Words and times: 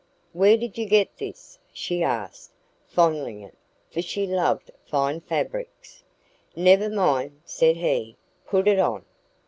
"Where 0.33 0.57
did 0.57 0.79
you 0.79 0.87
get 0.87 1.15
this?" 1.17 1.59
she 1.71 2.01
asked, 2.01 2.53
fondling 2.87 3.41
it, 3.41 3.55
for 3.91 4.01
she 4.01 4.25
loved 4.25 4.71
fine 4.87 5.21
fabrics. 5.21 6.03
"Never 6.55 6.89
mind," 6.89 7.39
said 7.45 7.75
he. 7.77 8.17
"Put 8.47 8.67
it 8.67 8.79
on." 8.79 9.05